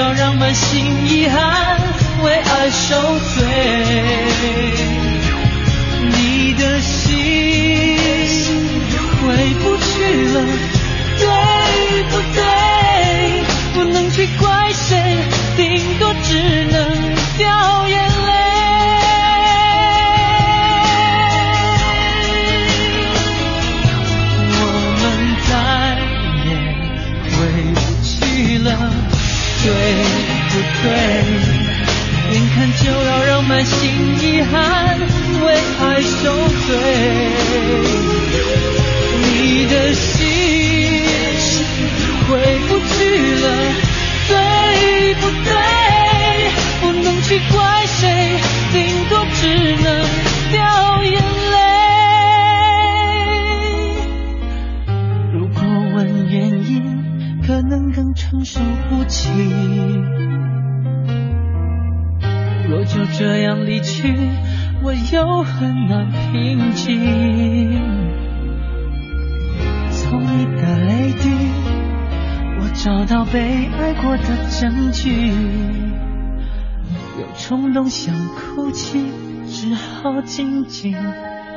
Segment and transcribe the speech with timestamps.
[0.00, 1.78] 不要让满心遗憾
[2.22, 3.44] 为爱受罪。
[6.16, 7.49] 你的心
[33.60, 34.98] 担心遗憾
[35.44, 36.34] 为爱受
[36.66, 36.68] 罪
[39.20, 40.16] 你的心
[42.26, 42.30] 回
[42.66, 42.88] 不去
[43.42, 43.46] 了
[44.28, 44.32] 对
[45.20, 45.52] 不对？
[46.80, 48.40] 不能去怪谁
[48.72, 50.09] 顶多只能
[63.20, 64.14] 这样离去
[64.82, 66.98] 我又很难平静。
[69.90, 71.28] 从你的泪滴
[72.58, 75.32] 我找到被爱过的证据
[77.18, 79.04] 有冲动想哭泣
[79.46, 80.94] 只好紧紧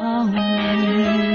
[0.02, 1.33] 抱你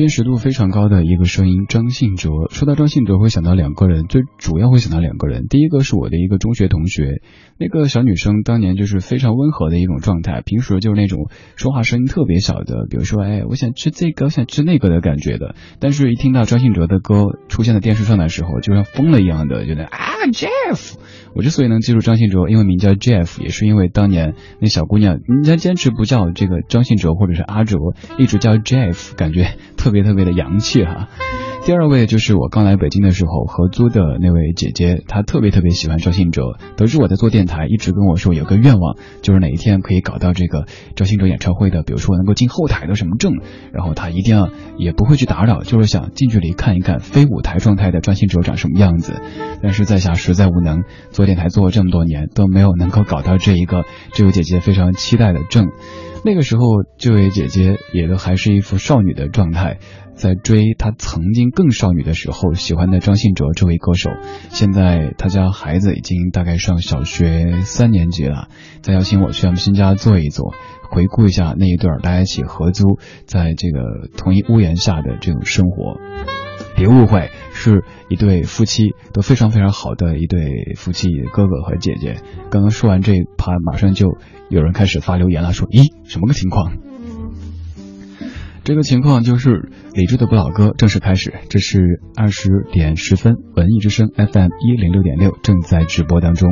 [0.00, 2.30] 辨识度非常高的一个声音，张信哲。
[2.48, 5.44] 说到张信哲，会想到两个人，最主要会想到两个人。
[5.46, 7.20] 第一个是我的一个中学同学，
[7.58, 15.54] 那个小女生当年就是非常温和的一种状态，平时就是那种说话声音特别小的，比如说，哎，我想吃这个，我想吃那个的感觉的。
[15.80, 19.98] 但是，一听到张信哲的歌出现在电视上的时候，就像疯了一样的，觉得啊
[20.32, 20.94] ，Jeff。
[21.32, 27.76] 我之所以能记住张信哲，因为名叫 Jeff，也是因为当年那小姑娘，人家坚持不叫这个张信哲或者是阿哲，
[28.18, 31.08] 一直叫 Jeff，感觉特特别特别的洋气哈。
[31.66, 36.42] 第二位就是我刚来北京的时候合租的那位姐姐，她特别特别喜欢赵信哲。
[36.76, 43.32] 得知我在做电台，一直跟我说有个愿望，就是哪一天可以搞到这个赵信哲演唱会的，比如说能够进后台的什么证，
[43.72, 44.48] 然后她一定要
[44.78, 49.20] 也不会去打扰，就是想近距离看一看非舞台状态的赵信哲长什么样子。
[49.60, 55.66] 但是在下实在无能，做电台做了这么多年都没有能够搞到这一个这位姐姐非常期待的证。
[56.22, 56.64] 那个时候，
[56.98, 59.78] 这位姐姐也都还是一副少女的状态。
[60.14, 64.10] 在追她曾经更少女的时候喜欢的张信哲这位歌手，
[64.50, 68.48] 现在他家孩子已经大概上小学三年级了，
[68.82, 70.52] 再邀请我去他们新家坐一坐，
[70.90, 75.96] 回顾一下那一段大家一起合租在这个同一屋檐下的这种生活。
[76.76, 82.16] 别误会，是一对夫妻都非常非常好的一对夫妻哥哥和姐姐。
[82.50, 84.18] 刚刚说完这一趴，马上就
[84.48, 86.72] 有人开始发留言了，说：“咦，什么个情况？”
[88.62, 96.50] 这个情况就是理智的不老歌正式开始，这是二十点十分，文艺之声 FM 一零六点六正在直播当中。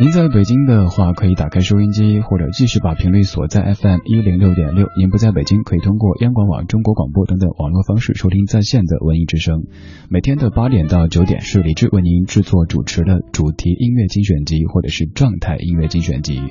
[0.00, 4.88] 您在北京的话，可以打开收音机，或者继续把频率锁在 FM 一零六点六。
[4.98, 9.62] 您不在北京，可以通过央广网、中国广播等等网络方式收听在线的文艺之声。
[10.10, 16.42] 每天的八点到九点是李志为您制作主持的主题音乐精选集，或者是状态音乐精选集。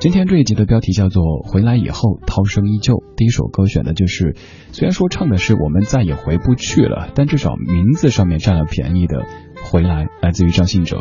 [0.00, 4.36] 今天这一集的标题叫做《回来以后涛声依旧》，第一首歌选的就是，
[4.70, 9.22] 虽然说唱的是我们再也回不去了，但至少名字上面占了便宜的
[9.64, 10.98] 《回来》，来自于张信哲。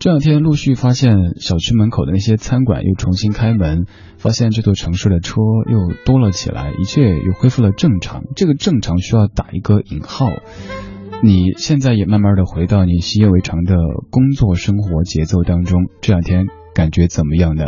[0.00, 3.86] 这两天陆续发现小区门口的那些餐馆又重新开门，
[4.16, 8.22] 发现这座城市的车又多了起来，一切又恢复了正常。
[8.36, 10.28] 这个正常需要打一个引号。
[11.20, 13.74] 你现在也慢慢的回到你习以为常的
[14.10, 16.46] 工作生活节奏当中，这两天
[16.76, 17.64] 感觉怎么样呢？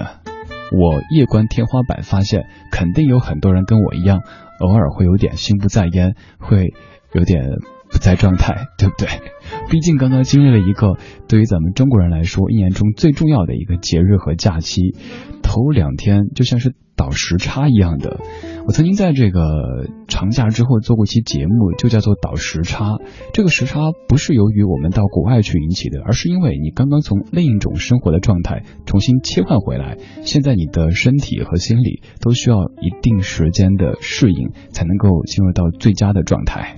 [0.71, 4.21] 我夜观天花板，发现肯定有很多人跟我一样，
[4.61, 6.73] 偶尔会有点心不在焉，会
[7.13, 7.43] 有点。
[7.91, 9.09] 不在状态，对不对？
[9.71, 10.97] 毕竟刚刚经历了一个
[11.29, 14.95] 对于咱们中国人来说一年中最重要的一个节日和假期，
[15.43, 18.21] 头两天就像是倒时差一样的。
[18.67, 19.41] 我曾经在这个
[20.07, 22.99] 长假之后做过一期节目，就叫做倒时差。
[23.33, 36.77] 这个时差不是由于我们到国外去引起的，而是因为你刚刚从另一种生活的状态重新切换回来，现在你的身体和心理都需要一定时间的适应，才能够进入到最佳的状态。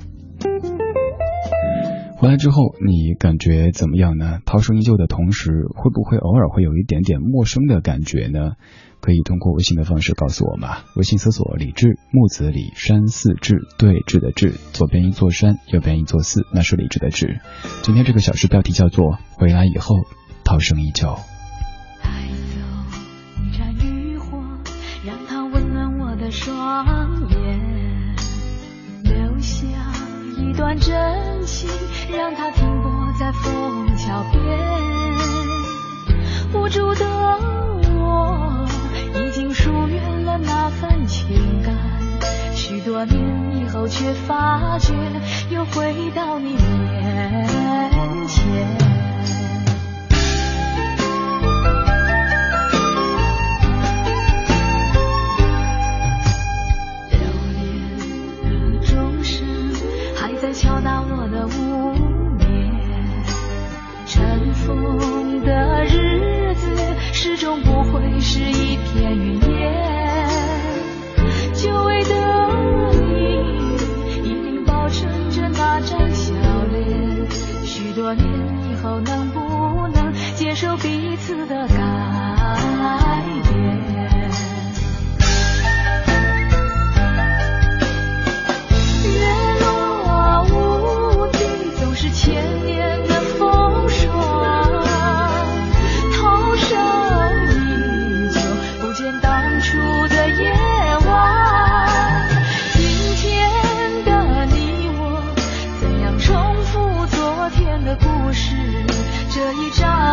[2.22, 4.38] 回来之后，你感觉怎么样呢？
[4.46, 8.52] 涛声依旧的同时，会不会偶尔会有一点点陌生的感觉呢？
[9.00, 10.84] 可以通过微信的方式告诉我嘛？
[10.94, 17.40] 微信搜索“李志木子李山寺志对峙的志，左边一座山，右边一座寺，那是李志的志。
[17.82, 19.96] 今天这个小时标题叫做“回来以后，
[20.44, 21.16] 涛声依旧”。
[30.62, 31.69] 段真情。
[32.17, 34.41] 让它停泊在枫桥边，
[36.55, 37.05] 无助的
[37.99, 38.64] 我
[39.14, 41.75] 已经疏远了那份情感，
[42.55, 43.20] 许多年
[43.56, 44.94] 以后却发觉
[45.50, 47.49] 又回到你面
[48.29, 49.12] 前。
[67.42, 70.28] 终不会是一片云烟。
[71.52, 72.14] 久违的
[72.92, 73.75] 你，
[74.22, 76.32] 一定保存着那张笑
[76.70, 77.28] 脸。
[77.64, 78.25] 许多年
[78.70, 81.66] 以后，能不能接受彼此的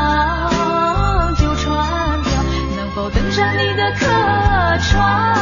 [0.10, 2.32] 好久船票，
[2.78, 4.06] 能否登上你的客
[4.84, 5.38] 船？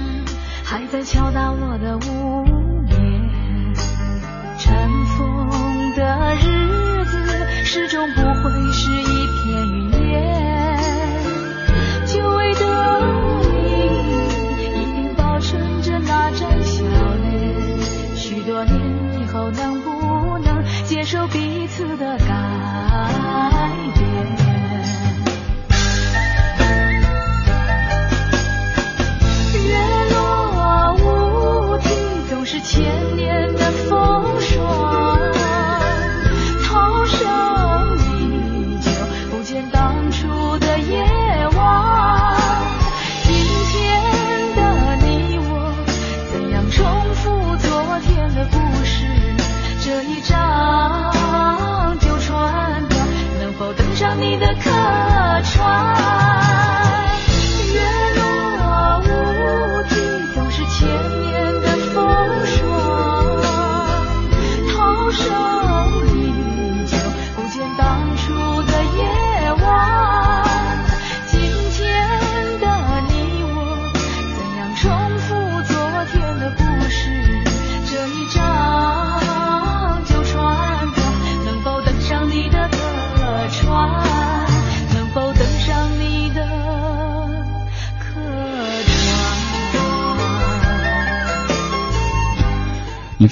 [0.65, 2.14] 还在敲打我的屋。
[7.75, 10.15] 始终不会是一片云烟，
[12.07, 12.61] 久违的
[13.51, 13.57] 你
[14.63, 17.35] 一定保存着那张笑脸，
[18.15, 18.81] 许多年
[19.21, 22.44] 以后能不能接受彼此的改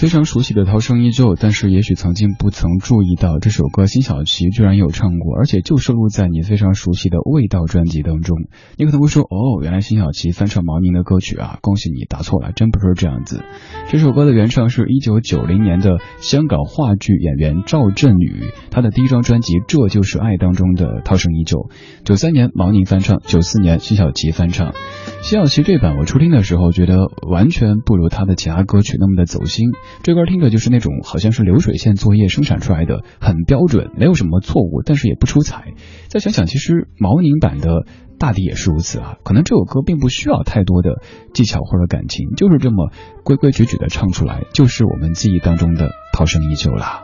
[0.02, 8.37] 非常熟悉的《涛声依旧》，但是也许曾经不曾注意到这首歌，辛晓琪居然有唱过，而且就收录在你非常熟悉的《味道》专辑当中。
[8.76, 11.61] 你可能会说，哦，原来辛晓琪翻唱毛宁的歌曲啊！
[11.62, 13.44] 恭喜你答错了，真不是这样子。
[13.90, 18.42] 这首歌的原唱是一九九零年的香港话剧演员赵振宇，
[18.73, 21.59] 他的第一张专辑《这就是爱》当中的《涛声依旧》。
[22.02, 24.75] 九三年毛宁翻唱，九四年辛晓琪翻唱。
[25.23, 26.97] 辛晓琪这版我初听的时候觉得
[27.30, 29.71] 完全不如他的其他歌曲那么的走心，
[30.02, 35.75] 这歌听着就是那种好像是流水线作业生产出来的，很标准，没有什么错误，但是也不出彩。
[36.08, 37.87] 再想想，其实毛宁版的
[38.18, 41.02] 大抵也是如此啊，可能这首歌并不需要太多的
[41.34, 42.90] 技巧或者感情，就是这么
[43.25, 47.02] 规规矩矩的唱出来，就是我们记忆当中的涛声依旧啦。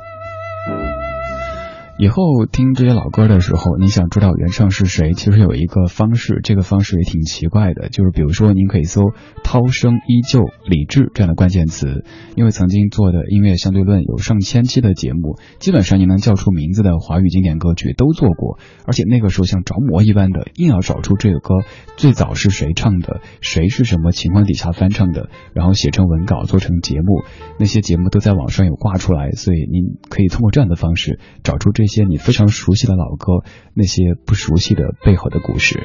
[1.99, 9.03] 以后听这些老歌的时候，你想知道原唱是谁，其实有一个方式，这个方式也挺奇怪的，就是比如说您可以搜
[9.43, 12.05] “涛声依旧”李志这样的关键词，
[12.37, 21.65] 因为曾经做的音乐相对论有上千期的节目，基本上你能叫出名字的华语经典歌曲都做过，而且那个时候像着魔一般的，硬要找出这个歌
[21.97, 27.25] 最早是谁唱的，谁是什么情况底下翻唱的，然后写成文稿做成节目，
[27.59, 35.83] 那些节目都在网上有挂出来，所以您可以通过这样的方式找出这一些你非常熟悉的老歌，那些不熟悉的背后的故事。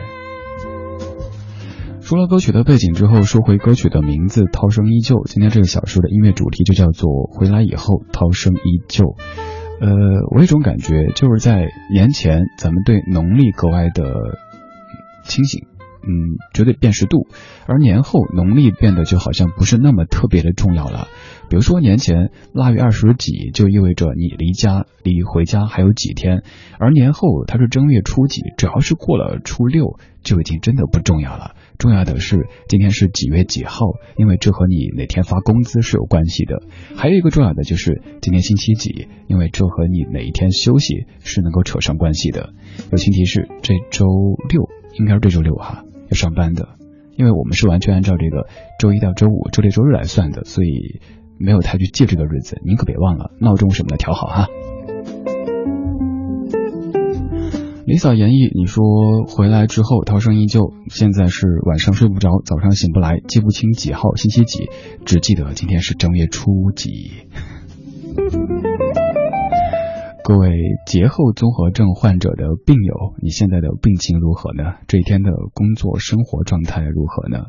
[2.01, 5.15] 除了歌曲的背景之后，说回歌曲的名字《涛声依旧》。
[5.25, 9.15] 今天这个小说的音乐主题就叫做“回来以后，涛声依旧”。
[9.79, 9.87] 呃，
[10.31, 14.03] 我有一种感觉，就是在年前，咱们对农历格外的
[15.23, 15.65] 清醒，
[16.03, 17.27] 嗯，绝对辨识度；
[17.65, 21.07] 而年后，农历变得就好像不是那么特别的重要了。
[21.49, 26.39] 比如说年前腊月二十几，就意味着你离家离回家还有几天；
[26.79, 31.55] 而年后它是正月初几，只要是过了初六，就已经真的不重要了。
[31.77, 33.85] 重要的是今天是几月几号，
[34.17, 36.63] 因为这和你哪天发工资是有关系的。
[36.95, 42.53] 还有一个重要的就是今天星期几，因为这和你哪一天休息是能够扯上关系的。
[42.91, 44.05] 友情提示：这周
[44.49, 45.83] 六应该是这周六哈，
[46.13, 46.69] 上班的，
[47.17, 48.47] 因为我们是完全按照这个
[48.79, 51.01] 周一到周五、周六周日来算的，所以
[51.39, 52.61] 没有太去记这个日子。
[52.65, 54.47] 您可别忘了闹钟什么的调好哈。
[57.85, 58.83] 李嫂言意，你说
[59.27, 64.69] 回来之后涛声依旧，现在是晚上睡不着，早上醒不来，记不清几号星期几，
[65.05, 67.11] 只记得今天是正月初几。
[70.25, 70.49] 各位
[70.85, 74.75] 节后综合症患者的病友，你现在的病情如何呢？
[74.87, 77.47] 这一天的工作生活状态如何呢？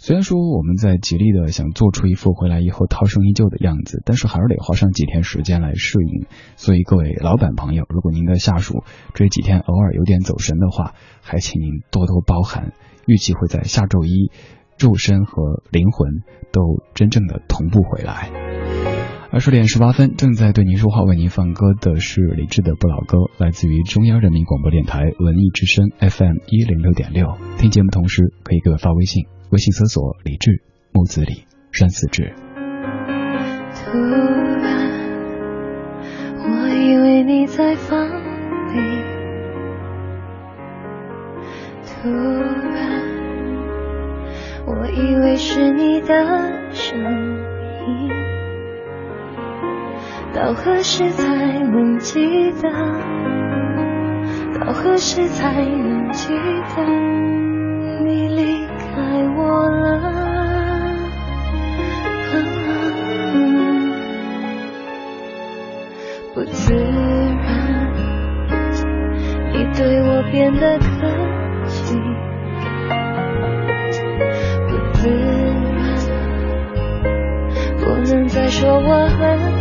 [0.00, 6.26] 虽然说我们在极力的想做出一副回来以后涛声依旧的样子，但是还是得花上几天时间来适应。
[6.56, 8.82] 所以各位老板朋友，如果您的下属
[9.14, 12.72] 这几天偶尔有点走神的话，还请您多多包涵。
[13.06, 14.32] 预计会在下周一，
[14.76, 18.57] 肉身和灵魂都真正的同步回来。
[19.30, 27.36] 二十点十八分，正在对您说话、为您放歌的是李志的不老歌，来自于中央人民广播电台文艺之声 FM 一零六点六。
[27.58, 29.26] 听节目同时可以给我发微信。
[29.50, 32.34] 微信搜索李志木子李山寺志。
[33.74, 33.98] 突
[34.62, 34.88] 然，
[36.40, 38.08] 我以为你在放
[38.72, 38.80] 屁。
[41.84, 43.02] 突然，
[44.66, 46.98] 我以为是你的声
[47.86, 48.10] 音，
[50.34, 52.68] 到何时才能记得？
[54.60, 56.28] 到何时才能记
[56.76, 56.84] 得
[58.04, 58.92] 你离开
[59.36, 60.02] 我了？
[66.34, 67.92] 不自然，
[69.52, 70.86] 你对我变得客
[71.66, 71.96] 气。
[74.68, 75.78] 不自然，
[77.78, 77.82] 不
[78.12, 79.57] 能再说我很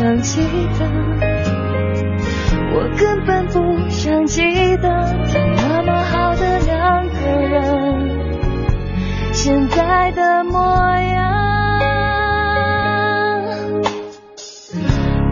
[0.00, 0.40] 想记
[0.78, 0.86] 得，
[2.72, 4.40] 我根本不想记
[4.78, 8.08] 得，那么好的两个人，
[9.30, 11.20] 现在的模样。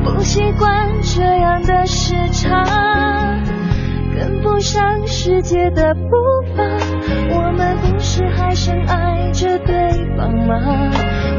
[0.04, 2.62] 不习惯这样的时差。
[4.14, 6.10] 跟不上世界的步
[6.54, 6.62] 伐，
[7.30, 10.90] 我们不是还深爱着对方吗？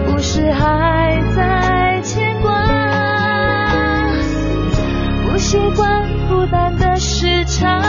[0.07, 2.78] 不是还在牵挂？
[5.50, 7.82] 习惯孤单的时差，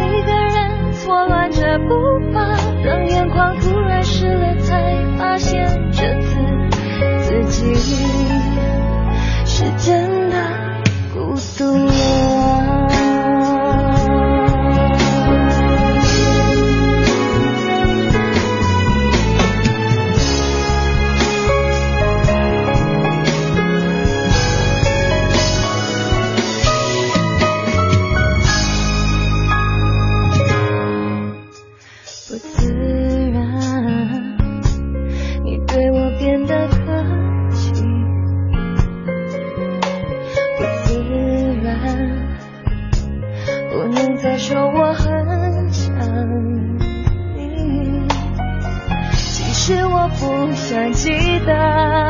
[0.00, 1.94] 一个人错乱着步
[2.34, 2.40] 伐，
[2.84, 6.36] 当眼眶突然湿了，才发现这次
[7.20, 7.76] 自己
[9.44, 10.36] 是真的
[11.14, 12.29] 孤独了。
[50.70, 51.10] 想记
[51.40, 52.09] 得。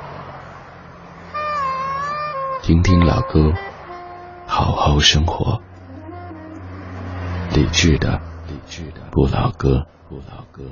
[2.71, 3.51] 听听老歌，
[4.47, 5.61] 好好生活。
[7.53, 10.63] 理智的，理智的不老歌，不老歌。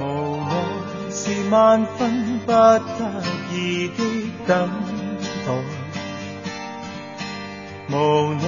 [0.00, 2.80] 无奈是万分不得
[3.52, 4.02] 已的
[4.46, 4.70] 等
[5.46, 5.52] 待，
[7.90, 8.42] 无奈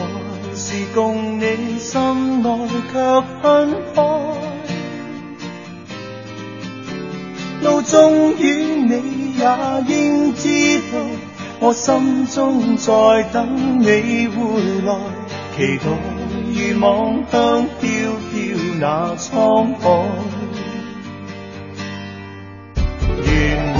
[0.54, 4.36] 是共你心内却分开。
[7.96, 8.42] 终于
[8.85, 8.92] 你
[9.38, 9.42] 也
[9.88, 10.44] 应知
[10.92, 10.98] 道，
[11.61, 12.92] 我心中在
[13.32, 13.87] 等你
[14.28, 14.37] 回
[14.85, 14.92] 来，
[15.56, 15.85] 期待
[16.52, 17.88] 如望香飘
[18.28, 18.35] 飘
[18.78, 18.85] 那
[19.16, 19.24] 沧
[19.80, 19.85] 海。
[23.24, 23.35] 原
[23.72, 23.74] 来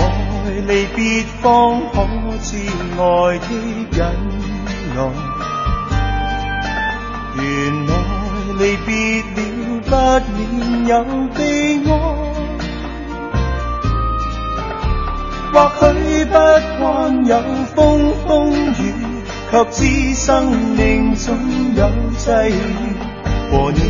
[0.66, 1.44] 离别方
[1.92, 1.94] 可
[2.42, 2.57] 知
[2.96, 3.02] 爱
[3.37, 3.46] 的
[3.92, 4.00] 忍
[4.96, 4.98] 耐，
[7.37, 7.44] 原
[7.87, 7.90] 来
[8.61, 8.88] 离别
[9.35, 9.44] 了
[9.85, 9.92] 不
[10.33, 10.40] 免
[10.87, 10.90] 有
[11.35, 11.37] 悲
[11.85, 12.15] 哀。
[15.57, 16.35] 或许不
[16.79, 17.40] 惯有
[17.75, 18.92] 风风雨，
[19.51, 21.35] 却知生命总
[21.75, 21.88] 有
[22.19, 22.53] 际遇。
[23.51, 23.81] 和你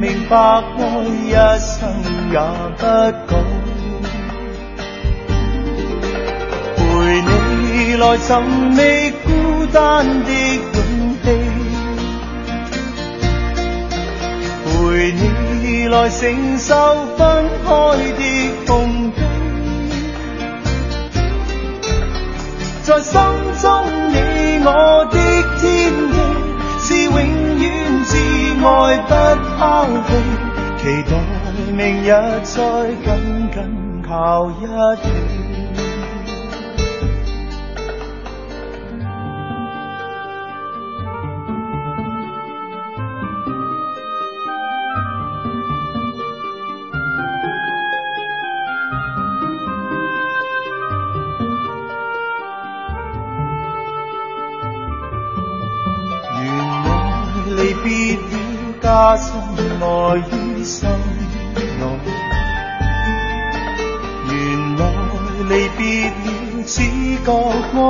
[0.00, 1.88] 明白爱一生
[2.32, 2.38] 也
[2.76, 3.32] 不改，
[6.74, 6.82] 陪
[7.22, 8.36] 你来寻
[8.72, 9.28] 觅孤
[9.72, 10.30] 单的
[10.72, 10.76] 勇
[11.22, 11.26] 气，
[14.64, 15.12] 陪
[15.62, 16.74] 你来承受
[17.16, 17.70] 分开
[18.18, 18.20] 的
[18.66, 18.72] 痛
[19.12, 19.33] 悲。
[22.84, 23.18] 在心
[23.62, 25.16] 中，你我的
[25.58, 26.16] 天地
[26.80, 27.64] 是永远
[28.04, 28.12] 至
[28.62, 29.10] 爱不
[29.56, 30.12] 抛弃，
[30.82, 31.12] 期待
[31.72, 32.08] 明日
[32.42, 32.54] 再
[33.02, 34.66] 紧紧靠一
[34.96, 35.43] 起。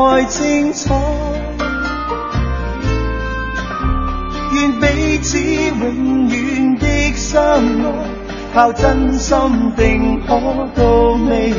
[0.02, 0.94] 爱精彩。
[4.52, 7.87] 愿彼此永远的相爱，
[8.54, 9.37] 靠真心
[9.76, 10.28] 定可
[10.74, 10.85] 到
[11.28, 11.54] 未来。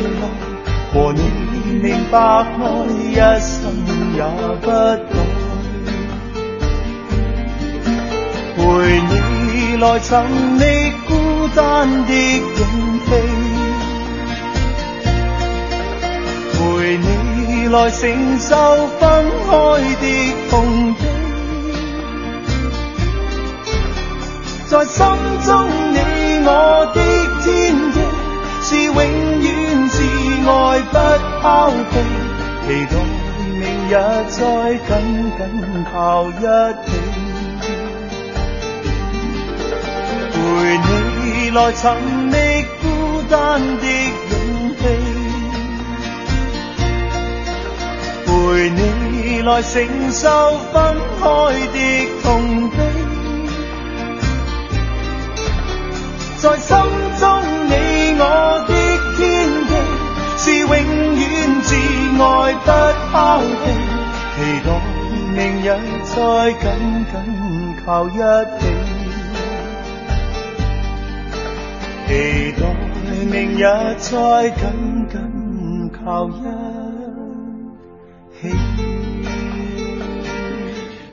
[0.94, 1.22] 和你
[1.84, 2.46] 明白爱
[2.88, 3.54] 一生
[4.16, 4.24] 也
[4.62, 5.14] 不改。
[8.56, 8.62] 陪
[9.02, 10.18] 你来寻
[10.58, 10.62] 觅
[11.08, 11.14] 孤
[11.54, 12.85] 单的影
[17.76, 18.56] 来承受
[19.00, 19.52] 分開
[20.00, 20.04] 的
[20.50, 20.54] 痛
[20.94, 21.00] 悲。
[24.70, 25.06] 在心
[25.46, 25.52] 中，
[25.92, 26.00] 你
[26.46, 26.50] 我
[26.94, 27.00] 的
[27.44, 27.46] 天
[27.92, 27.98] 地
[28.64, 29.46] 是永遠
[29.92, 29.94] 至
[30.48, 30.50] 愛
[30.84, 30.96] 不
[31.44, 31.44] 拋
[31.92, 31.94] 棄，
[32.66, 32.94] 期待
[33.60, 33.92] 明日
[34.30, 34.40] 再
[34.88, 34.90] 緊
[35.36, 35.40] 緊
[35.92, 35.94] 靠
[36.30, 36.32] 一
[36.86, 36.88] 起。
[40.32, 40.40] 陪
[40.78, 41.84] 你來尋
[42.32, 42.34] 觅
[42.82, 42.84] 孤
[43.30, 43.86] 單的
[44.32, 44.34] 勇
[44.80, 44.84] 氣，
[48.46, 49.74] 陪你來承
[50.12, 50.30] 受
[50.72, 51.24] 分開
[51.74, 51.78] 的
[52.22, 52.78] 痛悲。
[56.38, 56.78] 在心
[57.20, 57.26] 中，
[57.66, 57.74] 你
[58.20, 58.24] 我
[58.68, 58.72] 的
[59.18, 59.24] 天
[59.66, 59.72] 地
[60.38, 61.20] 是永遠
[61.64, 61.70] 至
[62.22, 62.70] 愛不
[63.12, 63.16] 拋
[63.64, 63.66] 棄，
[64.36, 64.68] 期待
[65.34, 65.68] 明日
[66.04, 66.14] 再
[66.54, 66.64] 緊
[67.10, 67.14] 緊
[67.84, 68.10] 靠一
[68.60, 68.64] 起。
[72.08, 72.10] 期
[72.62, 72.64] 待
[73.32, 73.64] 明日
[73.98, 74.08] 再
[74.52, 74.62] 緊
[75.10, 75.14] 緊
[76.06, 76.32] 靠一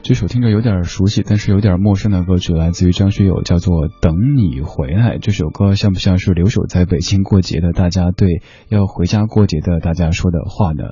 [0.03, 5.17] 这首听着有点熟悉，但是有点陌生的歌曲，来自于张学友，叫做《等你回来》。
[5.21, 10.83] 这首歌像不像是留守在北京过节的大家对要回家过节的大家说的话呢？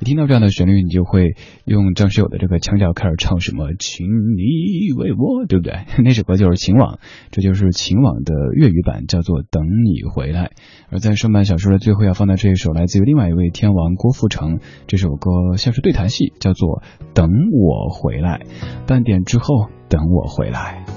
[0.00, 5.86] 一听到这样的旋律，你就会用张学友的这个腔调开始唱什么“请你为我”，对不对？
[6.04, 6.96] 那首歌就是《情网》，
[7.30, 10.44] 这就是《情网》的粤语版，叫做《等你回来》。
[10.90, 16.82] 而在上半小说的最后要放的这一首，来自于另外一位天王郭富城，这首歌像是对台戏，叫做
[17.14, 18.40] 《等我回来》。
[18.86, 20.95] 半点之后，等我回来。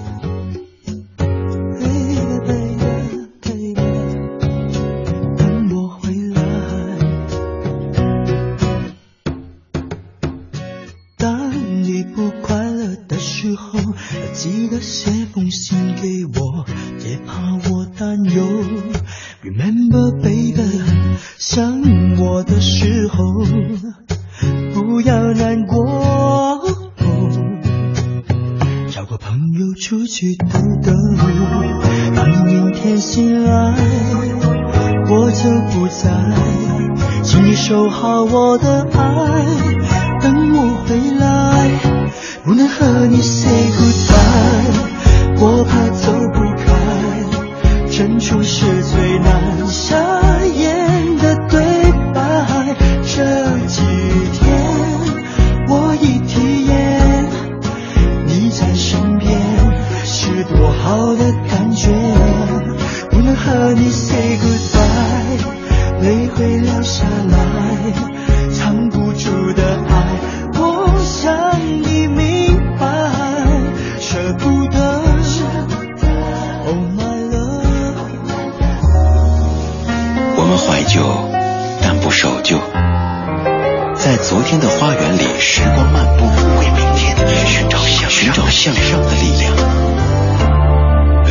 [89.19, 89.53] 力量。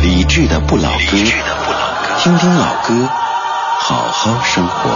[0.01, 1.17] 理智的不老歌，
[2.19, 3.07] 听听老歌，
[3.81, 4.89] 好好生活。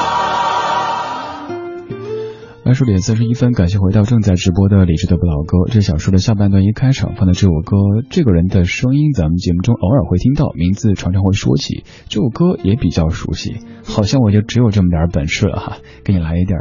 [2.65, 5.69] 二十点四十一分，感谢回到正在直播的李智的不老歌。
[5.69, 7.75] 这小说的下半段一开场放的这首歌，
[8.09, 11.83] 这个人的声音咱们节目中偶尔会听到，名字常常会说起。
[12.07, 16.57] 这首歌也比较熟悉，好像我就只有这么点本事了哈，给你来一点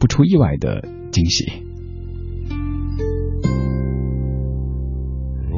[0.00, 1.63] 不出意外的惊喜。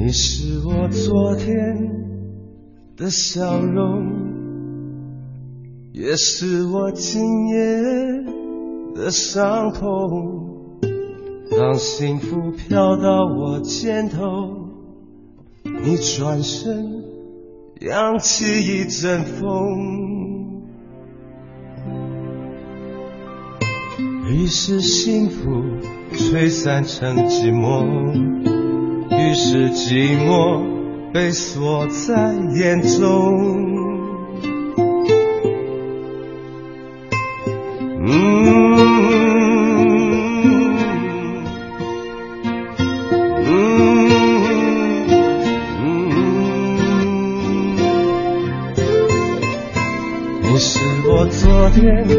[0.07, 1.53] 你是我昨天
[2.97, 4.07] 的笑容，
[5.93, 8.95] 也是我今夜。
[8.95, 10.79] 的伤痛，
[11.51, 14.23] 当幸福飘到我肩头，
[15.65, 17.03] 你转身
[17.81, 19.51] 扬起一阵风，
[24.31, 25.51] 于是幸福
[26.13, 28.56] 吹散成寂寞，
[29.27, 30.63] 于是寂寞
[31.13, 33.77] 被锁在眼中。
[38.05, 38.15] 嗯
[43.43, 43.59] 嗯
[45.83, 45.91] 嗯。
[50.43, 52.16] 你是我昨天。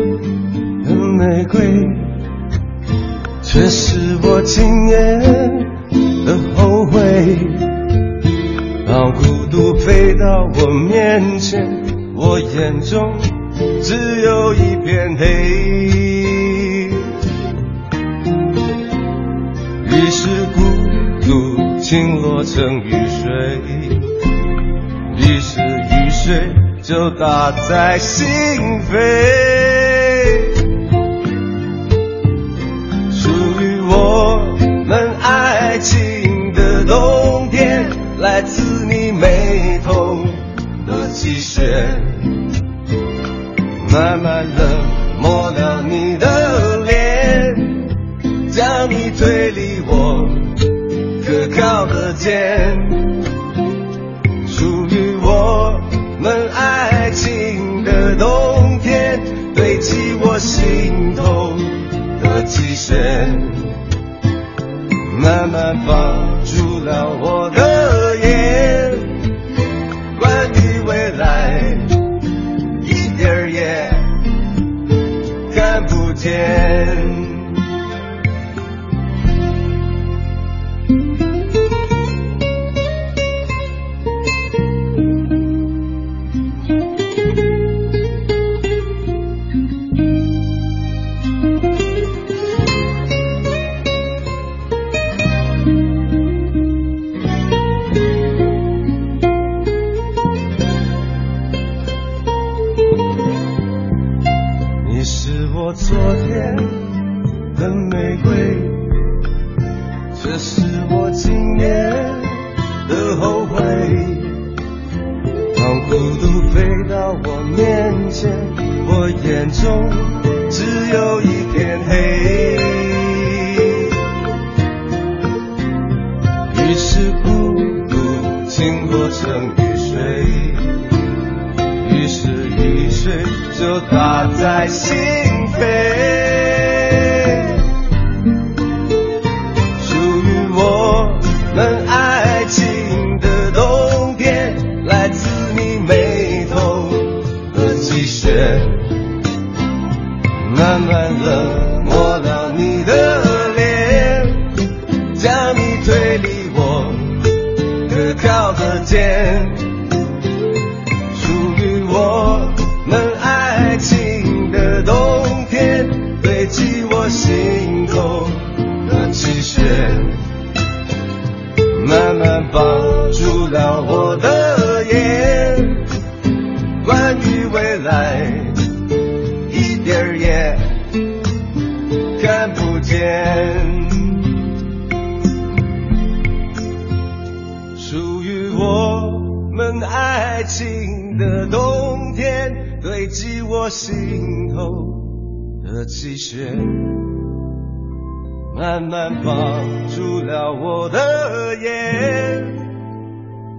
[12.58, 13.14] 眼中
[13.84, 15.26] 只有一片黑。
[19.86, 20.60] 于是孤
[21.22, 23.62] 独倾落成雨水，
[25.18, 26.68] 于是雨水。
[26.82, 28.26] 就打在心
[28.90, 29.57] 扉，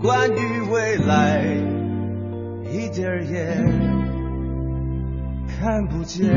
[0.01, 1.45] 关于未来
[2.71, 3.57] 一点儿也
[5.47, 6.29] 看不见。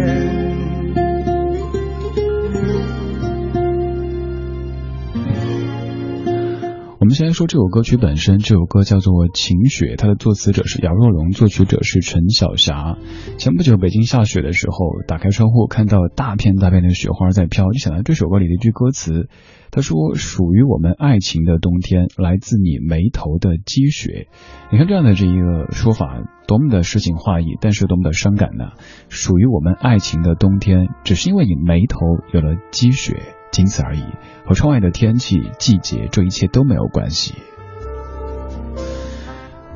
[7.12, 12.96] 们先来说这首歌曲本身，这首歌叫做《晴雪》，它的作词者是姚若龙，作曲者是陈晓霞。
[13.38, 14.78] 前不久北京下雪的时候，
[15.10, 19.28] 打开窗户看到大片大片的雪花在飘，就想到这首歌里的一句歌词，
[19.72, 24.30] 他说：“属于我们爱情的冬天，来自你眉头的积雪。”
[24.72, 28.72] 你看这样的这一个说法，多么的诗情画意，但是多么的伤感呢？
[29.10, 32.00] 属于我们爱情的冬天，只是因为你眉头
[32.32, 33.18] 有了积雪。
[33.52, 34.04] 仅此而已，
[34.46, 37.36] 和窗外的天气、季节，这一切都没有关系。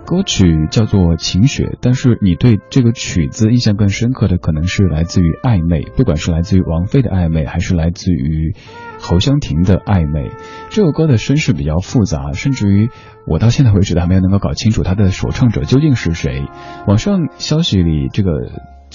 [0.06, 8.56] 歌曲叫做《晴雪》，但是你对这个曲子印象更深刻的，可能是来自于暧昧，不管是来自于王菲的暧昧，还是来自于
[9.00, 10.30] 侯湘婷的暧昧。
[10.70, 12.92] 这首歌的身世比较复杂，甚至于
[13.26, 16.46] 我到现在为止都还没有能够搞清楚它的首唱者究竟是谁。
[16.86, 18.30] 网上消息里这个。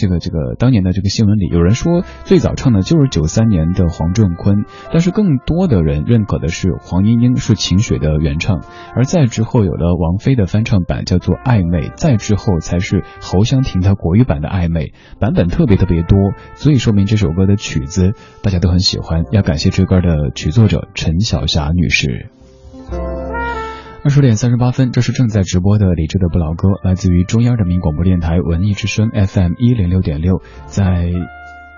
[0.01, 8.63] 这个这个当年的这个新闻里，有人说最早唱的就是九三年的黄振坤，但是更多的人认可的是黄莺莺是《晴雪》的原唱，
[8.97, 14.87] 而在之后有了王菲的翻唱版叫做《暧昧》，再之后才是侯湘婷的国语版的《暧昧》，
[15.21, 16.17] 版本特别特别多，
[16.55, 22.31] 所以说明这首歌的曲子大家都很喜欢，要感谢这歌的曲作者陈晓霞女士。
[24.03, 30.41] 二十点三十八分，这是正在直播的理智的不老歌，来自于中央人民广播电台文艺之声 FM 一零六点六。
[30.65, 31.11] 在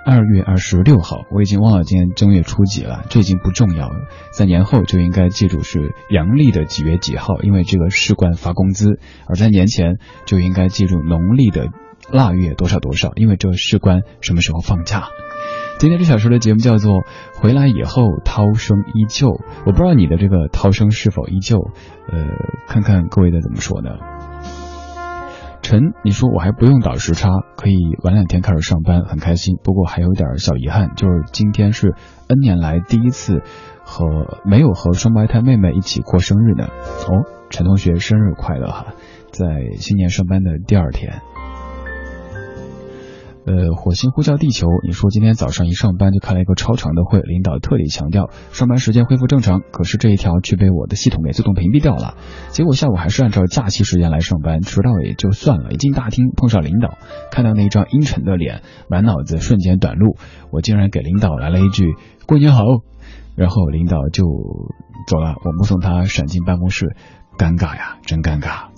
[0.06, 4.06] 二月二十六号，我已经忘了今天正月初几了，这已经不重要了。
[4.32, 8.90] 在年后就应该记住是阳历的几月几号，因为这个事关发工资；
[9.26, 11.70] 而在年前就应该记住农历的
[12.10, 15.04] 腊月多少多少，因为这事关什么时候放假。
[15.78, 17.00] 今天这小时的节目叫做
[17.34, 19.28] 《回来以后涛声依旧》，
[19.66, 21.58] 我不知道你的这个涛声是否依旧，
[22.08, 22.26] 呃，
[22.68, 23.90] 看看各位的怎么说呢？
[25.62, 29.56] 陈，你说我还不用倒时差，可以晚两天开始上班，很开心。
[29.64, 31.94] 不过还有点小遗憾，就是今天是
[32.28, 33.42] N 年来第一次
[33.84, 36.66] 和没有和双胞胎妹妹一起过生日呢。
[37.08, 38.86] 哦，陈同学生日快乐哈！
[39.30, 39.46] 在
[39.78, 41.22] 新年上班的第二天。
[43.44, 52.14] 呃，火星呼叫地球，你说今天早上一上班就开了一个超长的会，领导特地强调上班时间恢复正常，可是这一条却被我的系统给自动屏蔽掉了。
[52.50, 56.96] 结果下午还是按照假期时间来上班，迟到也就算了，一进大厅碰上领导，
[57.32, 60.16] 看到那张阴沉的脸，满脑子瞬间短路，
[60.52, 62.62] 我竟然给领导来了一句过年好，
[63.34, 64.24] 然后领导就
[65.08, 66.94] 走了，我目送他闪进办公室，
[67.36, 68.71] 尴尬呀，真尴尬。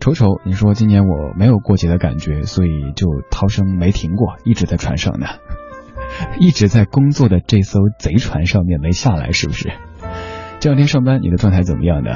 [0.00, 5.26] 瞅瞅，你说今年我没有过节的感觉，所以就涛声没停过，一直在船上呢，
[6.38, 9.72] 一直在工作的这艘贼船上面没下来，是不是？
[10.60, 12.10] 这两天上班，你的状态怎么样呢？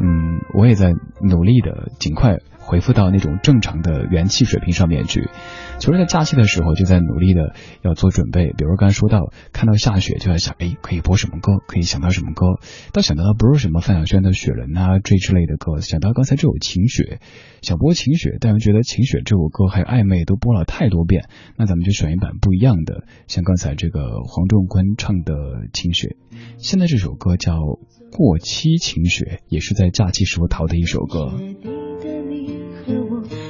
[0.00, 2.38] 嗯，我也在努力的尽快。
[2.62, 5.28] 回复到那种正常的元气水平上面去。
[5.78, 8.52] 其实，在假期的时候就在努力的要做准备。
[8.56, 11.58] 比如刚才说到，看到下雪就在想，哎，可以播什么歌？
[11.66, 12.46] 可以想到什么歌？
[12.92, 17.18] 倒想到的不是什么范晓萱的《雪人》啊这之类的歌，想到刚才这首《晴雪》，
[17.66, 21.24] 想播《晴雪》，但又觉得《晴雪》这首歌还有暧昧都播了太多遍，
[21.56, 25.34] 那咱们就选一版不一样的，像刚才这个黄仲坤唱的
[25.72, 26.16] 《晴雪》。
[26.58, 27.54] 现在这首歌叫
[28.12, 31.81] 《过期晴雪》，也是在假期时候淘的一首歌。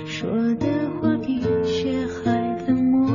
[0.06, 0.66] 说的
[1.00, 3.08] 话比雪还冷漠，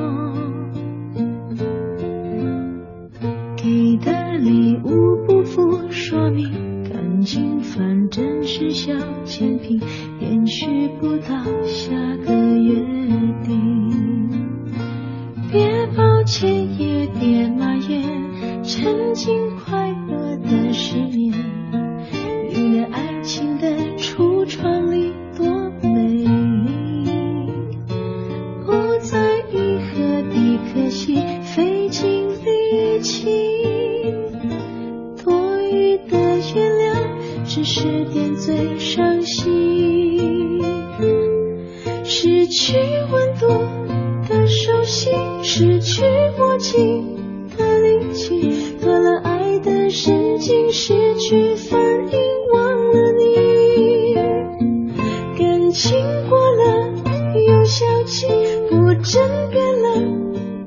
[3.55, 6.51] 给的礼物不负说明，
[6.83, 8.93] 感情反正是小
[9.25, 9.81] 甜品，
[10.19, 12.75] 延续不到下个约
[13.43, 13.57] 定。
[15.51, 19.56] 别抱歉，也别埋怨，曾经
[38.47, 40.61] 最伤心，
[42.05, 42.77] 失去
[43.11, 43.45] 温度
[44.29, 45.11] 的手心，
[45.43, 46.01] 失去
[46.39, 51.77] 握紧的力气，多了爱的神经，失去反
[52.09, 52.17] 应，
[52.53, 54.15] 忘了你。
[55.37, 56.93] 感情过了
[57.35, 58.27] 又消气，
[58.69, 59.89] 不争辩了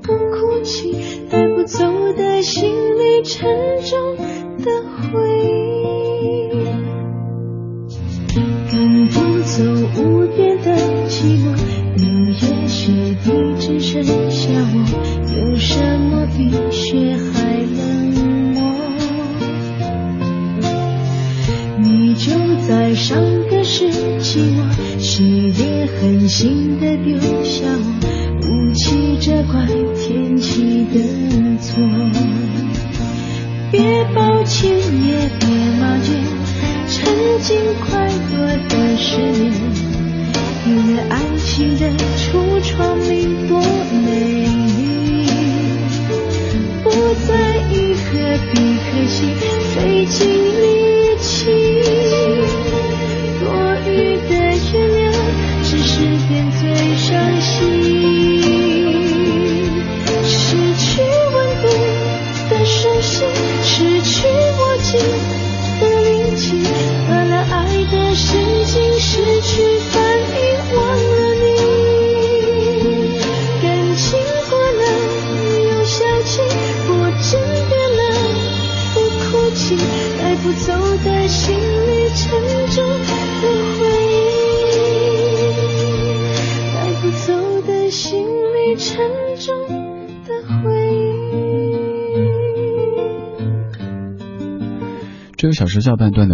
[0.03, 0.95] 不哭泣，
[1.31, 4.19] 带不走的心里沉重
[4.59, 5.40] 的回忆。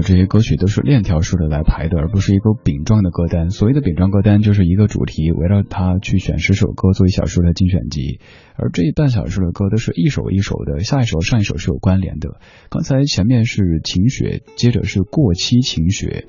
[0.06, 3.50] 这些歌曲都是链条式的来排的，而不是一个饼状的歌单。
[3.50, 8.20] 所谓的饼状歌单就是一个主题，围绕它去选十首歌做一小时的精选集。
[8.54, 12.38] 而这一半小时的歌都是一首一首的，下一首上一首是有关联的。
[12.70, 16.28] 刚才前面是晴雪，接着是过期晴雪。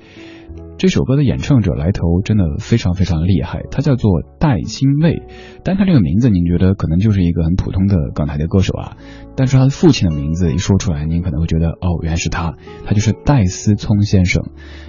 [0.78, 5.24] 这首歌的演唱者来头真的非常非常厉害，他叫做戴欣卫。
[5.64, 8.96] 单看这个名字，您觉得可能就是一个很普通的港台的歌手啊，
[9.34, 12.54] 但是他的父亲的名字一说出来，您可能会觉得哦，原来是他，
[12.84, 14.44] 他就是戴思聪先生。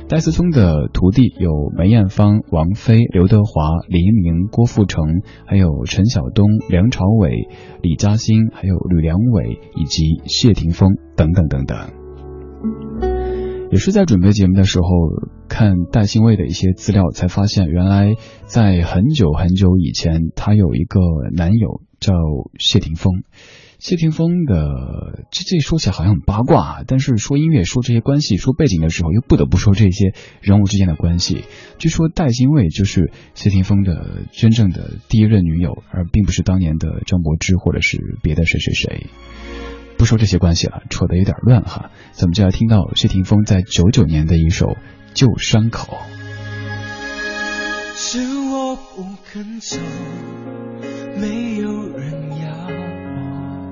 [0.07, 5.03] 戴思聪的徒弟有梅艳芳、王菲、刘德华、黎明、郭富城，
[5.47, 7.31] 还有陈晓东、梁朝伟、
[7.81, 11.77] 李嘉欣，还有吕良伟以及谢霆锋等等等等。
[13.71, 14.87] 也是在准备节目的时候
[15.49, 18.13] 看戴欣卫的一些资料，才发现原来
[18.45, 21.01] 在很久很久以前，他有一个
[21.35, 22.13] 男友叫
[22.57, 23.23] 谢霆锋。
[23.79, 31.45] 谢霆锋的这这说起来好像很八卦，但是说音乐、说这些关系、说背景的时候，又不得不说这些人物之间的关系。
[31.77, 39.07] 据说戴欣卫就是谢霆锋的真正的第一任女友，而并不是当年的张柏芝或者是别的谁谁谁。
[39.97, 41.91] 不说这些关系了，扯得有点乱哈。
[42.11, 44.65] 咱们就要听到谢霆锋在九九年的一首
[45.19, 45.97] 《旧伤口》。
[47.97, 48.19] 是
[48.53, 49.77] 我不肯走，
[51.17, 52.47] 没有人要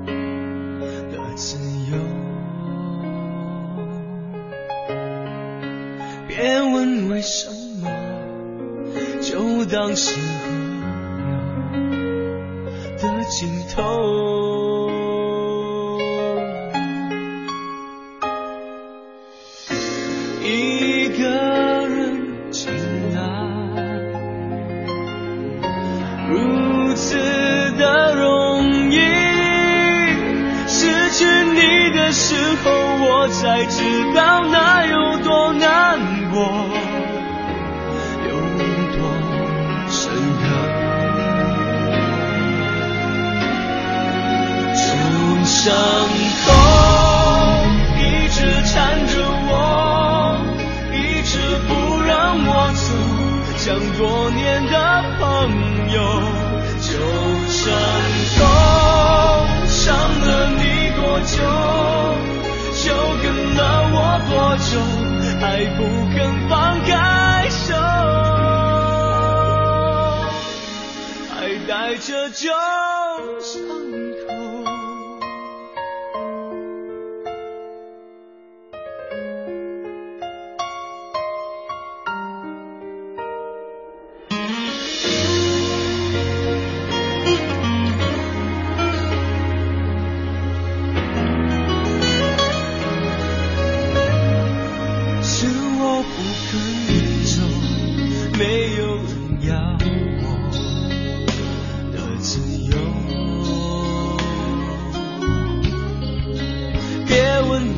[0.04, 0.12] 我
[1.10, 1.58] 的自
[1.90, 1.96] 由。
[6.28, 7.50] 别问为什
[7.82, 7.90] 么，
[9.22, 10.20] 就当是
[13.00, 14.87] 河流的尽头。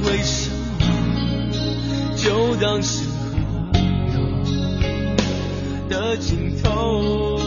[0.05, 0.85] 为什么，
[2.17, 3.69] 就当是河
[4.07, 4.19] 流
[5.89, 7.38] 的尽头。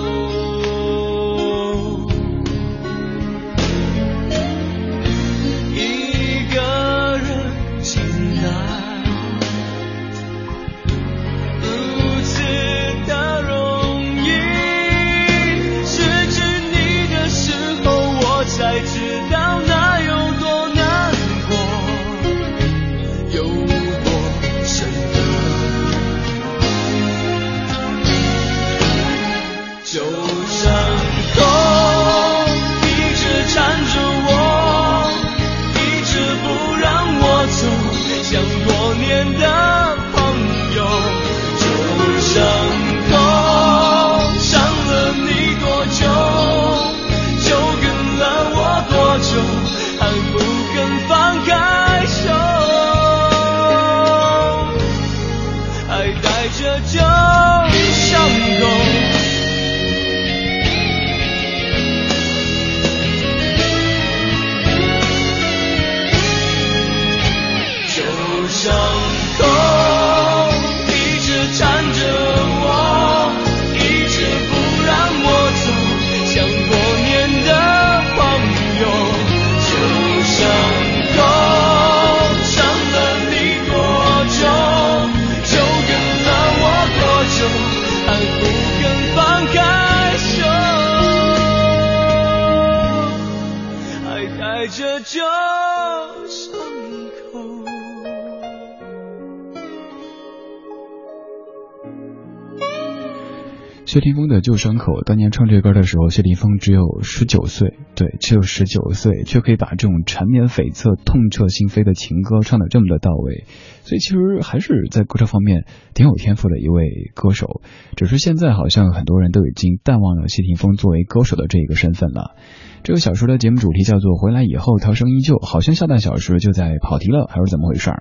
[103.93, 113.45] 谢霆锋的旧伤口，当年唱这歌的时候，谢霆锋只有十九岁，对，只有十九岁，却可以把这种缠绵悱恻、痛彻心扉的情歌唱得这么的到位，
[113.83, 117.61] 所以其实还是在歌唱方面挺有天赋的一位歌手。
[117.95, 122.35] 只是现在好像很多人都已经淡忘了谢霆锋作为歌手的这一个身份了。
[122.83, 127.93] 这个小时的节目主题叫做“回来以后涛声依旧”，好像下半小时就在跑题了，还是怎么回事？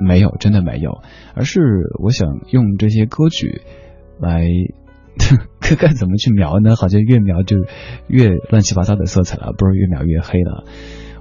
[0.00, 1.02] 没有，真的没有，
[1.34, 1.60] 而是
[2.02, 3.60] 我想用这些歌曲
[4.18, 4.48] 来。
[5.60, 6.76] 可该怎么去描呢？
[6.76, 7.56] 好像越描就
[8.08, 10.64] 越乱七八糟的色彩了，不是越描越黑了。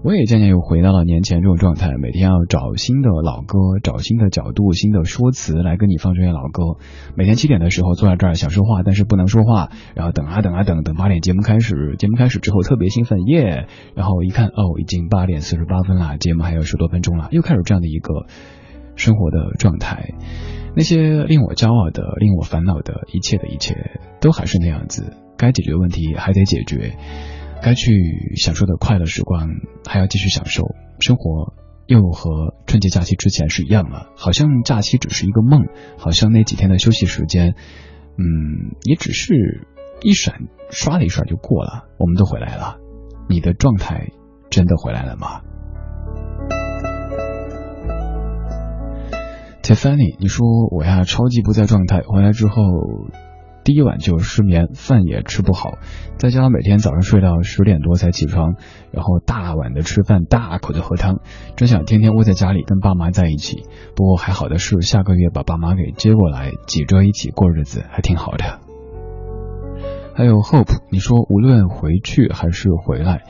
[0.03, 6.75] 我也渐渐又回到了年前这种状态，每天要找新的老歌，找新的角度、新的说辞来跟你放这些老歌。
[7.15, 11.95] 每天七点的时候坐在这儿想说话，但是不能说话，然后等啊等啊等，等八点节目开始。
[11.97, 13.67] 节目开始之后特别兴奋，耶！
[13.95, 18.25] 然后一看，哦，已经八点四十八分了，节目还有十多分钟了，又开始这样的一个
[18.97, 20.09] 生活的状态。
[20.76, 25.17] 那些令我骄傲的、令我烦恼的一切的一切，都还是那样子。
[25.38, 26.97] 该解决问题还得解决，
[27.61, 27.91] 该去
[28.38, 29.49] 享受的快乐时光
[29.86, 30.63] 还要继续享受。
[30.99, 31.53] 生活
[31.86, 35.65] 又和春节假期之前是一样了，好像假期只是一个梦，
[35.97, 37.55] 好像那几天的休息时间，
[38.17, 39.67] 嗯，也只是
[40.01, 41.86] 一闪刷了一刷就过了。
[41.97, 42.78] 我们都回来了，
[43.28, 44.07] 你的状态
[44.49, 45.41] 真的回来了吗
[49.64, 52.53] ？Tiffany，你说我呀超级不在状态，回来之后
[53.64, 55.78] 第一晚就失眠，饭也吃不好，
[56.18, 58.55] 在家每天早上睡到十点多才起床，
[58.91, 61.22] 然后大碗的吃饭，大口的喝汤，
[61.55, 63.64] 真想天天窝在家里跟爸妈在一起。
[63.95, 68.59] 不过还好的是下个月把爸妈给接过来，挤着一起过日子，还挺好的。
[70.14, 73.24] 还有 Hope，你说无论回去还是回来。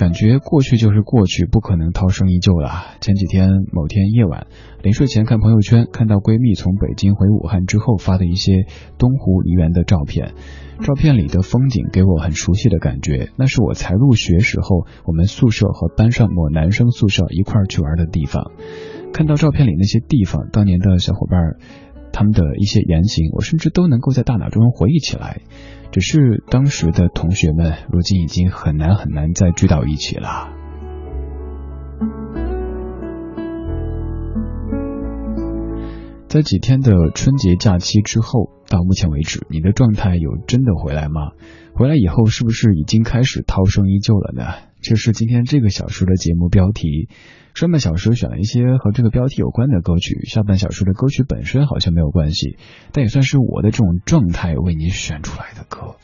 [0.00, 2.70] 感觉过去就是过去，不可能涛声依旧了。
[3.02, 4.46] 前几天某天夜晚，
[4.82, 8.64] 临睡前看朋友圈，看到闺蜜从北京回武汉之后发的一些
[8.96, 10.32] 东湖梨园的照片，
[10.80, 18.52] 照片里的风景给我很熟悉的感觉，那是我才入学时候，我们宿舍和班上某男生宿舍一块去玩的地方。
[19.12, 21.38] 看到照片里那些地方，当年的小伙伴，
[22.10, 25.42] 他们的一些言行，我甚至都能够在大脑中回忆起来。
[25.92, 30.48] 只是当时的同学们，如今已经很难很难再聚到一起了。
[36.28, 41.32] 在几天的春节假期之后，到目前为止，你的状态有真的回来吗？
[41.74, 44.44] 回来以后，是不是已经开始涛声依旧了呢？
[44.80, 47.08] 这是今天这个小时的节目标题。
[47.54, 52.56] 上半小时选了一些和这个标题有关的歌曲，下半小时的歌曲本身好像没有关系，
[52.92, 55.96] 但也算是我的这种状态为你选出来的歌，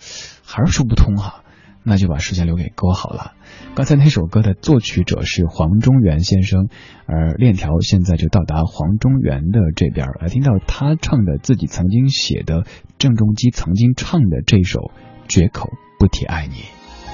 [0.44, 1.44] 还是说不通哈，
[1.82, 3.32] 那就把时间留给歌好了。
[3.74, 6.68] 刚才那首歌的作曲者是黄中原先生，
[7.06, 12.64] 而链条现在就到达黄中原的这边来，听到他唱的自己曾经写的
[12.98, 14.80] 郑中基曾经唱的这首
[15.28, 16.54] 《绝口不提爱你》。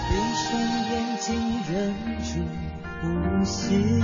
[0.08, 0.60] 闭上
[0.90, 1.34] 眼睛，
[1.72, 2.40] 忍住
[3.02, 4.01] 呼吸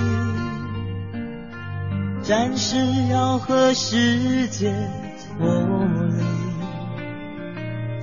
[2.28, 2.76] 暂时
[3.10, 4.70] 要和世界
[5.38, 5.48] 脱
[6.10, 6.22] 离，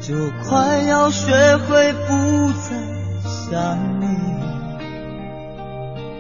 [0.02, 2.72] 就快要学会不再
[3.22, 4.08] 想你，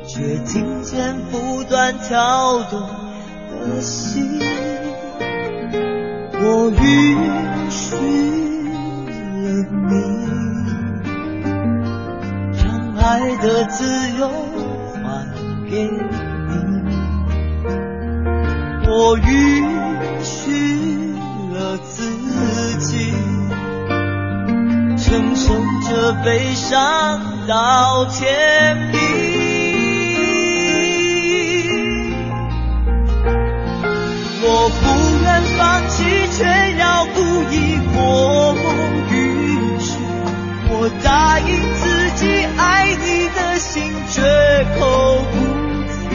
[0.06, 2.80] 却听见不断跳动
[3.49, 4.39] 的心。
[6.34, 7.18] 我允
[7.72, 7.95] 许
[9.41, 9.49] 了
[9.89, 9.93] 你，
[12.64, 12.64] 让
[12.97, 13.84] 爱的自
[14.20, 14.30] 由
[14.93, 15.03] 还
[15.68, 15.89] 给。
[18.98, 19.26] 我允
[20.24, 20.54] 许
[21.52, 23.12] 了自己，
[24.98, 26.14] 承受着。
[26.24, 29.00] 悲伤到天明。
[34.41, 34.86] 我不
[35.24, 35.28] 愿
[35.58, 35.98] 放弃，
[36.32, 36.46] 却
[36.80, 37.20] 要故
[37.52, 38.56] 意过
[39.12, 40.00] 允许。
[40.70, 41.84] 我答应自
[42.16, 42.24] 己，
[42.58, 44.22] 爱你的心绝
[44.80, 45.36] 口不
[46.10, 46.14] 提，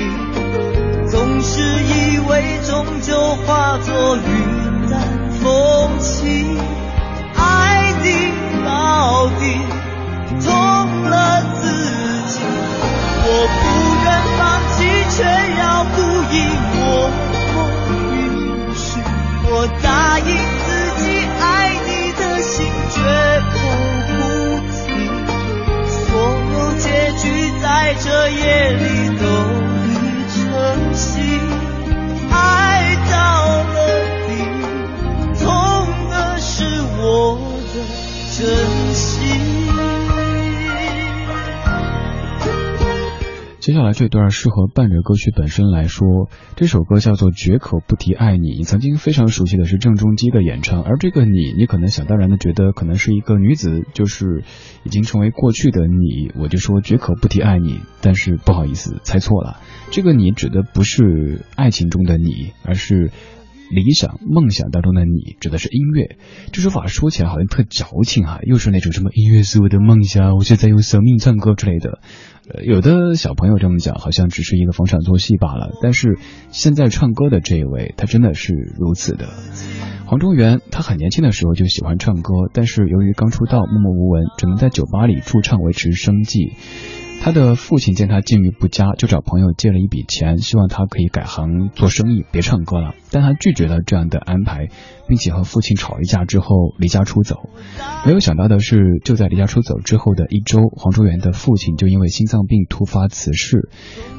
[1.11, 1.61] 总是
[2.31, 5.03] 会终究化作云淡
[5.43, 6.57] 风轻
[7.35, 8.07] 爱你
[8.65, 9.43] 到底
[10.41, 10.49] 痛
[11.11, 11.63] 了自
[12.29, 12.39] 己
[13.27, 13.29] 我
[13.59, 13.63] 不
[14.05, 14.09] 愿
[14.39, 14.79] 放弃
[15.11, 15.19] 却
[15.59, 15.99] 要故
[16.31, 16.37] 意
[16.77, 16.79] 默
[17.51, 17.53] 默
[19.51, 19.53] 我
[19.83, 19.85] 答
[20.21, 20.31] 应
[20.67, 20.69] 自
[21.03, 21.05] 己
[21.41, 21.45] 爱
[21.89, 22.55] 你的心
[22.91, 22.97] 绝
[23.51, 23.59] 口
[24.07, 24.15] 不
[24.71, 24.87] 提
[25.91, 25.99] 所
[26.53, 26.87] 有结
[27.19, 27.25] 局
[27.61, 27.67] 在
[27.99, 28.90] 这夜里
[43.71, 48.49] 接下来这段适合伴着歌曲本身来说，这首歌叫做《绝口不提爱你》。
[48.57, 54.43] 你曾经非常熟悉的是郑中基的演唱，而这个你，你可能想当然的觉得可能是一个女子，就是
[54.83, 56.33] 已经成为过去的你。
[56.37, 59.61] 我就说绝口不提爱你，但是不好意思，猜错了。
[59.93, 63.13] 这个你指的不是爱情中的你，而是
[63.71, 66.17] 理想梦想当中的你，指的是音乐。
[66.51, 72.01] 这首法说起来好像特矫情哈，又是那种什么音乐是我的梦想，我现在用生命唱歌之类的。
[72.65, 75.71] 有的小朋友这么讲，好像只是一个逢场作戏罢了。
[75.83, 76.19] 但是
[76.51, 79.29] 现在唱歌的这一位，他真的是如此的。
[80.07, 86.55] 黄中原，他很年轻的时候就喜欢唱歌，但是由于刚出道，默默无闻，只能在酒吧里驻唱维持生计。
[87.23, 92.95] 他的父亲见他境遇不佳，就找朋友借了一笔钱，希望他可以改行做生意，别唱歌了。
[93.11, 94.69] 但他拒绝了这样的安排，
[95.07, 96.47] 并且和父亲吵一架之后
[96.79, 97.51] 离家出走。
[98.07, 103.69] 没有想到的是，就在离家出走之后的一周，黄中原的父亲就因为心脏病突发辞世。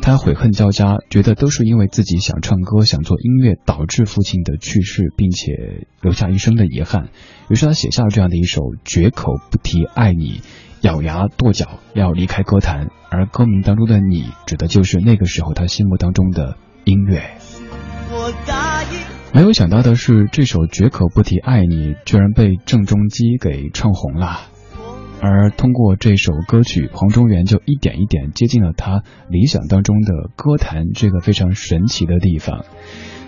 [0.03, 7.09] 他悔恨交加，觉得都是因为自己想唱歌、想做音乐导致父亲的去世，并且留下一生的遗憾。
[7.49, 10.39] 于是他写下了这样的一首《绝口不提爱你》。
[10.81, 17.21] 咬牙跺脚要离开歌坛，而歌名当中的你，指的就是那个时候他心目当中的音乐。
[19.33, 24.41] 没有想到的是，这首绝口不提爱你，居然被郑中基给唱红了。
[25.21, 32.65] 而通过这首歌曲，黄中原就一点一点接近了他理想当中的歌坛这个非常神奇的地方。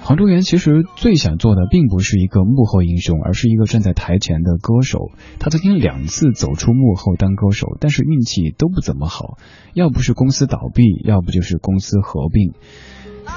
[0.05, 5.11] 黄中原其实最想做的并不是一个幕后英雄，而是一个站在台前的歌手。
[5.39, 9.37] 他曾经两次走出幕后当歌手，但是运气都不怎么好，
[9.73, 12.51] 要不是公司倒闭，要不就是公司合并。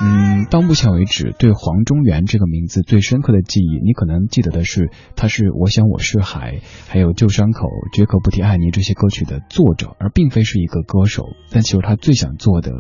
[0.03, 6.55] 嗯，到目前为止，对黄中原这个名字最深刻的记忆，你可能记得的是他是《我想我是海》
[6.89, 7.61] 还有《旧伤口》
[7.97, 11.29] 《绝口不提爱你》这些歌曲的作者，而并非是一个歌手。
[11.53, 12.73] 但其实他最想做的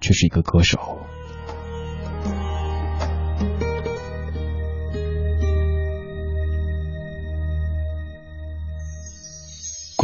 [0.00, 0.78] 却是一个歌手。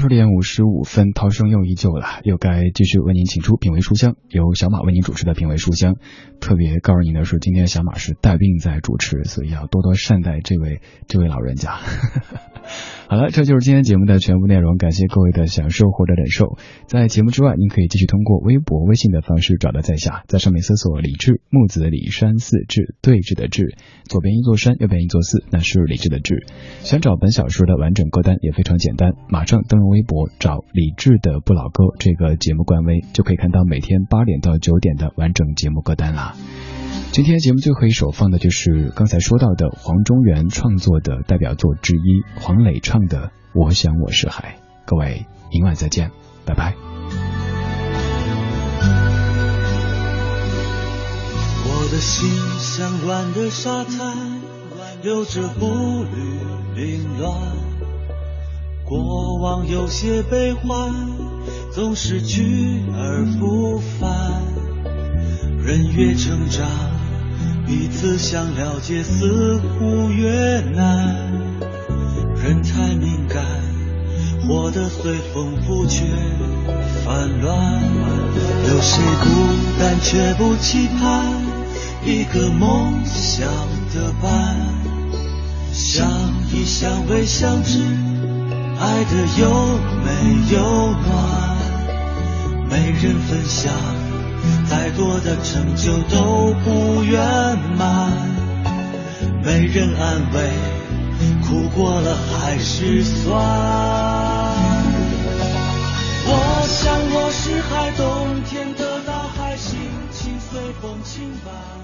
[0.00, 5.96] 十点五十五分，涛声又依旧了，又该继续为您请出品味书香，由小马为您主持的品味书香。
[6.40, 11.76] 特别告诉您的是，今天小马是带病在主持，所以要多多善待这位这位老人家。
[13.08, 16.56] 好了，这就是今天节目的全部内容，感谢各位的享受或者忍受。
[16.86, 23.74] 在节目之外，您可以继续通过微博、微信的方式找到在下，在上面搜索“李志木子李山寺志对峙的志”，
[24.08, 26.46] 左边一座山，右边一座寺，那是李志的志。
[26.80, 36.34] 想找本小说的完整歌单也非常简单，马上登录微博找李志的不老歌这个节目官微，就可以看到每天八点到九点的完整节目歌单啦。
[37.12, 44.56] 今天节目最后一首放的就是刚才说到的黄中原创作的代表作之一，黄磊唱的《我想我是海》。
[44.86, 46.10] 各位，明晚再见，
[46.46, 46.74] 拜拜。
[51.62, 52.28] 我的心
[52.58, 54.40] 像软的沙滩，
[55.02, 55.66] 有着步
[56.04, 56.38] 履
[56.76, 57.36] 凌乱，
[58.90, 60.92] 过往有些悲欢，
[61.72, 64.42] 总是去而复返。
[65.64, 66.66] 人越成长。
[67.64, 71.30] 彼此想了解似乎越难，
[72.34, 73.44] 人太敏感，
[74.48, 76.04] 活得随风拂却
[77.04, 77.80] 烦乱。
[78.68, 79.28] 有谁孤
[79.78, 81.32] 单却不期盼
[82.04, 83.46] 一个梦想
[83.94, 84.56] 的伴？
[85.72, 86.10] 相
[86.52, 87.78] 依相偎相知，
[88.80, 89.50] 爱的又
[90.04, 90.08] 美
[90.50, 90.58] 又
[90.90, 91.08] 暖，
[92.70, 93.70] 没人分享。
[94.70, 97.20] 再多的成就都不圆
[97.76, 98.10] 满，
[99.44, 100.50] 没人安慰，
[101.46, 103.36] 哭过了还是酸。
[106.32, 109.78] 我想我是海，冬天的大海，心
[110.10, 111.79] 情随风轻摆。